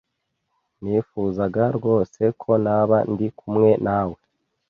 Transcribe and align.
Nifuzaga 0.81 1.63
rwose 1.77 2.21
ko 2.41 2.51
naba 2.65 2.97
ndi 3.11 3.27
kumwe 3.37 3.69
nawe. 3.85 4.17